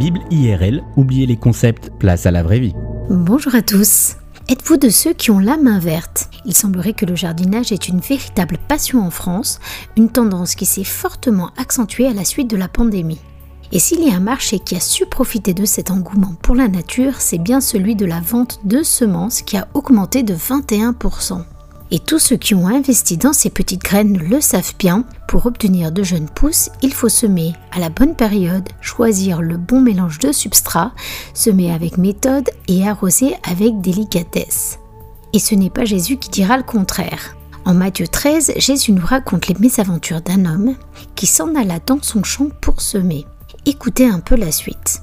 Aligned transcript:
Bible 0.00 0.20
IRL, 0.30 0.82
oubliez 0.96 1.26
les 1.26 1.36
concepts, 1.36 1.90
place 1.98 2.24
à 2.24 2.30
la 2.30 2.42
vraie 2.42 2.58
vie. 2.58 2.72
Bonjour 3.10 3.54
à 3.54 3.60
tous. 3.60 4.16
Êtes-vous 4.48 4.78
de 4.78 4.88
ceux 4.88 5.12
qui 5.12 5.30
ont 5.30 5.38
la 5.38 5.58
main 5.58 5.78
verte? 5.78 6.30
Il 6.46 6.54
semblerait 6.54 6.94
que 6.94 7.04
le 7.04 7.14
jardinage 7.14 7.70
est 7.70 7.86
une 7.86 8.00
véritable 8.00 8.56
passion 8.66 9.02
en 9.02 9.10
France, 9.10 9.60
une 9.98 10.08
tendance 10.08 10.54
qui 10.54 10.64
s'est 10.64 10.84
fortement 10.84 11.50
accentuée 11.58 12.06
à 12.06 12.14
la 12.14 12.24
suite 12.24 12.48
de 12.48 12.56
la 12.56 12.66
pandémie. 12.66 13.20
Et 13.72 13.78
s'il 13.78 14.02
y 14.02 14.10
a 14.10 14.16
un 14.16 14.20
marché 14.20 14.58
qui 14.58 14.74
a 14.74 14.80
su 14.80 15.04
profiter 15.04 15.52
de 15.52 15.66
cet 15.66 15.90
engouement 15.90 16.34
pour 16.40 16.54
la 16.54 16.68
nature, 16.68 17.16
c'est 17.20 17.36
bien 17.36 17.60
celui 17.60 17.94
de 17.94 18.06
la 18.06 18.20
vente 18.20 18.60
de 18.64 18.82
semences 18.82 19.42
qui 19.42 19.58
a 19.58 19.68
augmenté 19.74 20.22
de 20.22 20.34
21%. 20.34 21.44
Et 21.92 21.98
tous 21.98 22.20
ceux 22.20 22.36
qui 22.36 22.54
ont 22.54 22.68
investi 22.68 23.16
dans 23.16 23.32
ces 23.32 23.50
petites 23.50 23.82
graines 23.82 24.16
le 24.16 24.40
savent 24.40 24.74
bien, 24.78 25.04
pour 25.26 25.46
obtenir 25.46 25.90
de 25.90 26.04
jeunes 26.04 26.28
pousses, 26.28 26.70
il 26.82 26.94
faut 26.94 27.08
semer 27.08 27.52
à 27.72 27.80
la 27.80 27.88
bonne 27.88 28.14
période, 28.14 28.68
choisir 28.80 29.42
le 29.42 29.56
bon 29.56 29.80
mélange 29.80 30.20
de 30.20 30.30
substrat, 30.30 30.92
semer 31.34 31.72
avec 31.72 31.98
méthode 31.98 32.48
et 32.68 32.86
arroser 32.86 33.34
avec 33.48 33.80
délicatesse. 33.80 34.78
Et 35.32 35.40
ce 35.40 35.54
n'est 35.54 35.70
pas 35.70 35.84
Jésus 35.84 36.16
qui 36.16 36.30
dira 36.30 36.56
le 36.56 36.62
contraire. 36.62 37.36
En 37.64 37.74
Matthieu 37.74 38.06
13, 38.06 38.54
Jésus 38.56 38.92
nous 38.92 39.04
raconte 39.04 39.48
les 39.48 39.56
mésaventures 39.58 40.20
d'un 40.20 40.44
homme 40.46 40.74
qui 41.16 41.26
s'en 41.26 41.54
alla 41.54 41.78
dans 41.84 42.02
son 42.02 42.22
champ 42.22 42.48
pour 42.60 42.80
semer. 42.80 43.26
Écoutez 43.66 44.06
un 44.08 44.20
peu 44.20 44.36
la 44.36 44.52
suite. 44.52 45.02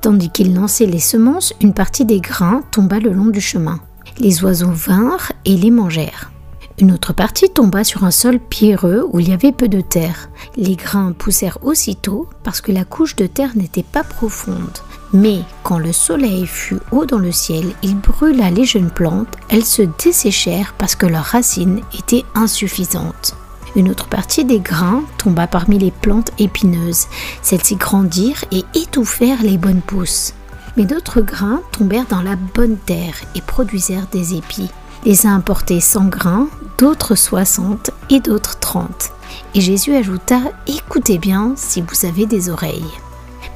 Tandis 0.00 0.30
qu'il 0.30 0.54
lançait 0.54 0.86
les 0.86 0.98
semences, 0.98 1.54
une 1.60 1.74
partie 1.74 2.04
des 2.04 2.20
grains 2.20 2.62
tomba 2.72 2.98
le 2.98 3.12
long 3.12 3.26
du 3.26 3.40
chemin. 3.40 3.80
Les 4.18 4.44
oiseaux 4.44 4.70
vinrent 4.70 5.32
et 5.44 5.56
les 5.56 5.70
mangèrent. 5.70 6.30
Une 6.78 6.92
autre 6.92 7.12
partie 7.12 7.50
tomba 7.50 7.84
sur 7.84 8.04
un 8.04 8.10
sol 8.10 8.38
pierreux 8.38 9.06
où 9.12 9.20
il 9.20 9.28
y 9.28 9.32
avait 9.32 9.52
peu 9.52 9.68
de 9.68 9.80
terre. 9.80 10.30
Les 10.56 10.76
grains 10.76 11.12
poussèrent 11.12 11.58
aussitôt 11.62 12.28
parce 12.42 12.60
que 12.60 12.72
la 12.72 12.84
couche 12.84 13.16
de 13.16 13.26
terre 13.26 13.56
n'était 13.56 13.82
pas 13.82 14.02
profonde. 14.02 14.78
Mais 15.12 15.40
quand 15.62 15.78
le 15.78 15.92
soleil 15.92 16.46
fut 16.46 16.78
haut 16.90 17.04
dans 17.04 17.18
le 17.18 17.32
ciel, 17.32 17.64
il 17.82 17.96
brûla 17.96 18.50
les 18.50 18.64
jeunes 18.64 18.90
plantes, 18.90 19.36
elles 19.50 19.64
se 19.64 19.82
desséchèrent 20.02 20.74
parce 20.78 20.94
que 20.94 21.06
leurs 21.06 21.24
racines 21.24 21.82
étaient 21.96 22.24
insuffisantes. 22.34 23.36
Une 23.76 23.90
autre 23.90 24.08
partie 24.08 24.44
des 24.44 24.60
grains 24.60 25.02
tomba 25.18 25.46
parmi 25.46 25.78
les 25.78 25.90
plantes 25.90 26.30
épineuses. 26.38 27.06
Celles-ci 27.42 27.76
grandirent 27.76 28.44
et 28.50 28.64
étouffèrent 28.74 29.42
les 29.42 29.56
bonnes 29.56 29.80
pousses 29.80 30.34
mais 30.76 30.84
d'autres 30.84 31.20
grains 31.20 31.62
tombèrent 31.72 32.06
dans 32.08 32.22
la 32.22 32.36
bonne 32.36 32.76
terre 32.76 33.14
et 33.34 33.40
produisèrent 33.40 34.06
des 34.12 34.34
épis. 34.34 34.70
Les 35.04 35.26
uns 35.26 35.40
portaient 35.40 35.80
100 35.80 36.04
grains, 36.06 36.48
d'autres 36.78 37.14
60 37.14 37.90
et 38.10 38.20
d'autres 38.20 38.58
30. 38.60 39.12
Et 39.54 39.60
Jésus 39.60 39.94
ajouta, 39.94 40.40
Écoutez 40.66 41.18
bien 41.18 41.54
si 41.56 41.82
vous 41.82 42.06
avez 42.06 42.26
des 42.26 42.50
oreilles. 42.50 42.84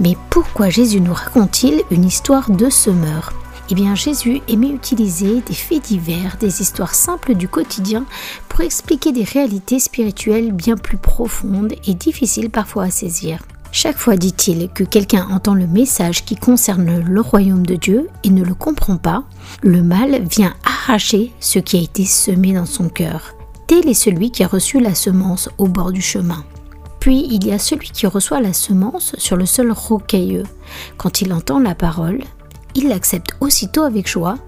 Mais 0.00 0.16
pourquoi 0.30 0.70
Jésus 0.70 1.00
nous 1.00 1.14
raconte-t-il 1.14 1.82
une 1.90 2.04
histoire 2.04 2.50
de 2.50 2.70
semeur? 2.70 3.32
Eh 3.70 3.74
bien, 3.74 3.94
Jésus 3.94 4.42
aimait 4.48 4.68
utiliser 4.68 5.40
des 5.40 5.54
faits 5.54 5.84
divers, 5.84 6.36
des 6.38 6.60
histoires 6.60 6.94
simples 6.94 7.34
du 7.34 7.48
quotidien 7.48 8.04
pour 8.48 8.60
expliquer 8.60 9.12
des 9.12 9.24
réalités 9.24 9.78
spirituelles 9.78 10.52
bien 10.52 10.76
plus 10.76 10.98
profondes 10.98 11.72
et 11.86 11.94
difficiles 11.94 12.50
parfois 12.50 12.84
à 12.84 12.90
saisir. 12.90 13.38
Chaque 13.76 13.98
fois, 13.98 14.16
dit-il, 14.16 14.68
que 14.68 14.84
quelqu'un 14.84 15.26
entend 15.32 15.52
le 15.52 15.66
message 15.66 16.24
qui 16.24 16.36
concerne 16.36 17.00
le 17.00 17.20
royaume 17.20 17.66
de 17.66 17.74
Dieu 17.74 18.08
et 18.22 18.30
ne 18.30 18.44
le 18.44 18.54
comprend 18.54 18.98
pas, 18.98 19.24
le 19.64 19.82
mal 19.82 20.22
vient 20.28 20.54
arracher 20.64 21.32
ce 21.40 21.58
qui 21.58 21.78
a 21.78 21.80
été 21.80 22.04
semé 22.04 22.52
dans 22.52 22.66
son 22.66 22.88
cœur. 22.88 23.34
Tel 23.66 23.88
est 23.88 23.94
celui 23.94 24.30
qui 24.30 24.44
a 24.44 24.46
reçu 24.46 24.78
la 24.78 24.94
semence 24.94 25.50
au 25.58 25.66
bord 25.66 25.90
du 25.90 26.00
chemin. 26.00 26.44
Puis 27.00 27.26
il 27.28 27.44
y 27.44 27.50
a 27.50 27.58
celui 27.58 27.90
qui 27.90 28.06
reçoit 28.06 28.40
la 28.40 28.52
semence 28.52 29.16
sur 29.18 29.36
le 29.36 29.44
sol 29.44 29.72
rocailleux. 29.72 30.44
Quand 30.96 31.20
il 31.20 31.32
entend 31.32 31.58
la 31.58 31.74
parole, 31.74 32.22
il 32.76 32.86
l'accepte 32.86 33.34
aussitôt 33.40 33.82
avec 33.82 34.08
joie, 34.08 34.38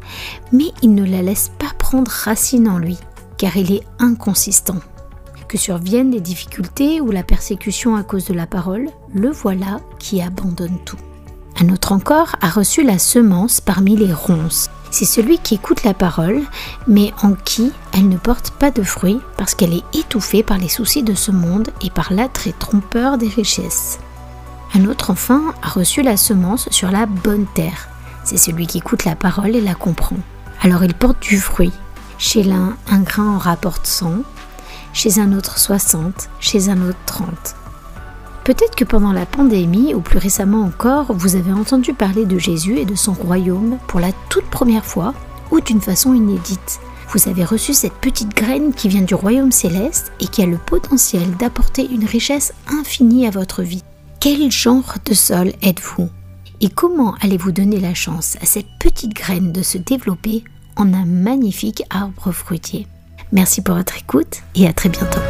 mais 0.52 0.70
il 0.82 0.94
ne 0.94 1.04
la 1.04 1.22
laisse 1.22 1.50
pas 1.58 1.74
prendre 1.80 2.12
racine 2.12 2.68
en 2.68 2.78
lui, 2.78 2.96
car 3.38 3.56
il 3.56 3.72
est 3.72 3.82
inconsistant 3.98 4.78
que 5.48 5.58
surviennent 5.58 6.10
les 6.10 6.20
difficultés 6.20 7.00
ou 7.00 7.10
la 7.10 7.22
persécution 7.22 7.96
à 7.96 8.02
cause 8.02 8.26
de 8.26 8.34
la 8.34 8.46
parole, 8.46 8.88
le 9.14 9.30
voilà 9.30 9.80
qui 9.98 10.20
abandonne 10.20 10.78
tout. 10.84 10.98
Un 11.58 11.70
autre 11.70 11.92
encore 11.92 12.36
a 12.42 12.50
reçu 12.50 12.82
la 12.82 12.98
semence 12.98 13.60
parmi 13.60 13.96
les 13.96 14.12
ronces. 14.12 14.68
C'est 14.90 15.04
celui 15.04 15.38
qui 15.38 15.54
écoute 15.54 15.84
la 15.84 15.94
parole, 15.94 16.42
mais 16.86 17.12
en 17.22 17.32
qui 17.32 17.72
elle 17.92 18.08
ne 18.08 18.16
porte 18.16 18.50
pas 18.50 18.70
de 18.70 18.82
fruits 18.82 19.20
parce 19.36 19.54
qu'elle 19.54 19.72
est 19.72 19.84
étouffée 19.94 20.42
par 20.42 20.58
les 20.58 20.68
soucis 20.68 21.02
de 21.02 21.14
ce 21.14 21.30
monde 21.30 21.70
et 21.82 21.90
par 21.90 22.12
l'attrait 22.12 22.54
trompeur 22.58 23.18
des 23.18 23.28
richesses. 23.28 23.98
Un 24.74 24.84
autre 24.86 25.10
enfin 25.10 25.54
a 25.62 25.68
reçu 25.68 26.02
la 26.02 26.16
semence 26.16 26.68
sur 26.70 26.90
la 26.90 27.06
bonne 27.06 27.46
terre. 27.54 27.88
C'est 28.24 28.36
celui 28.36 28.66
qui 28.66 28.78
écoute 28.78 29.04
la 29.04 29.16
parole 29.16 29.56
et 29.56 29.60
la 29.60 29.74
comprend. 29.74 30.16
Alors 30.62 30.84
il 30.84 30.94
porte 30.94 31.22
du 31.22 31.38
fruit. 31.38 31.72
Chez 32.18 32.42
l'un, 32.42 32.76
un 32.90 33.00
grain 33.00 33.34
en 33.34 33.38
rapporte 33.38 33.86
100, 33.86 34.22
chez 34.96 35.18
un 35.18 35.34
autre 35.34 35.58
60, 35.58 36.30
chez 36.40 36.70
un 36.70 36.80
autre 36.80 36.96
30. 37.04 37.28
Peut-être 38.44 38.74
que 38.74 38.84
pendant 38.84 39.12
la 39.12 39.26
pandémie, 39.26 39.92
ou 39.92 40.00
plus 40.00 40.16
récemment 40.16 40.62
encore, 40.62 41.12
vous 41.12 41.36
avez 41.36 41.52
entendu 41.52 41.92
parler 41.92 42.24
de 42.24 42.38
Jésus 42.38 42.78
et 42.78 42.86
de 42.86 42.94
son 42.94 43.12
royaume 43.12 43.76
pour 43.88 44.00
la 44.00 44.12
toute 44.30 44.46
première 44.46 44.86
fois, 44.86 45.12
ou 45.50 45.60
d'une 45.60 45.82
façon 45.82 46.14
inédite. 46.14 46.80
Vous 47.10 47.28
avez 47.28 47.44
reçu 47.44 47.74
cette 47.74 47.92
petite 47.92 48.34
graine 48.34 48.72
qui 48.72 48.88
vient 48.88 49.02
du 49.02 49.14
royaume 49.14 49.52
céleste 49.52 50.12
et 50.18 50.28
qui 50.28 50.42
a 50.42 50.46
le 50.46 50.56
potentiel 50.56 51.30
d'apporter 51.36 51.86
une 51.90 52.06
richesse 52.06 52.54
infinie 52.66 53.26
à 53.26 53.30
votre 53.30 53.62
vie. 53.62 53.84
Quel 54.18 54.50
genre 54.50 54.94
de 55.04 55.12
sol 55.12 55.52
êtes-vous? 55.60 56.08
Et 56.62 56.70
comment 56.70 57.16
allez-vous 57.20 57.52
donner 57.52 57.80
la 57.80 57.92
chance 57.92 58.38
à 58.40 58.46
cette 58.46 58.78
petite 58.80 59.12
graine 59.12 59.52
de 59.52 59.62
se 59.62 59.76
développer 59.76 60.42
en 60.76 60.94
un 60.94 61.04
magnifique 61.04 61.82
arbre 61.90 62.32
fruitier? 62.32 62.86
Merci 63.32 63.60
pour 63.62 63.74
votre 63.74 63.96
écoute 63.98 64.42
et 64.54 64.66
à 64.66 64.72
très 64.72 64.88
bientôt. 64.88 65.20